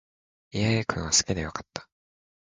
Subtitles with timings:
[0.49, 1.87] イェーイ君を好きで良かった